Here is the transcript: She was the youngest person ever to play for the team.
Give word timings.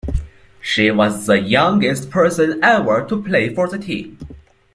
She 0.59 0.89
was 0.89 1.27
the 1.27 1.37
youngest 1.39 2.09
person 2.09 2.59
ever 2.63 3.05
to 3.05 3.21
play 3.21 3.53
for 3.53 3.67
the 3.67 3.77
team. 3.77 4.17